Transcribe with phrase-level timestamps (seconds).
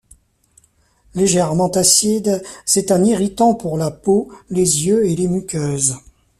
[1.13, 5.95] Légèrement acide, c'est un irritant pour la peau, les yeux et les muqueuses.